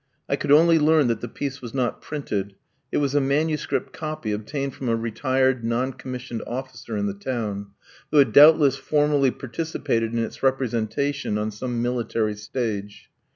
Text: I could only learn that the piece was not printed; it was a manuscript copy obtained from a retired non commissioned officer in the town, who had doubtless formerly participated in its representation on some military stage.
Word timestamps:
I 0.27 0.35
could 0.35 0.51
only 0.51 0.79
learn 0.79 1.09
that 1.09 1.21
the 1.21 1.27
piece 1.27 1.61
was 1.61 1.75
not 1.75 2.01
printed; 2.01 2.55
it 2.91 2.97
was 2.97 3.13
a 3.13 3.21
manuscript 3.21 3.93
copy 3.93 4.31
obtained 4.31 4.73
from 4.73 4.89
a 4.89 4.95
retired 4.95 5.63
non 5.63 5.93
commissioned 5.93 6.41
officer 6.47 6.97
in 6.97 7.05
the 7.05 7.13
town, 7.13 7.67
who 8.09 8.17
had 8.17 8.31
doubtless 8.33 8.75
formerly 8.77 9.29
participated 9.29 10.11
in 10.11 10.17
its 10.17 10.41
representation 10.41 11.37
on 11.37 11.51
some 11.51 11.83
military 11.83 12.33
stage. 12.33 13.11